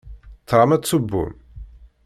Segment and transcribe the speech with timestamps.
[0.49, 1.33] Tram ad tessewwem?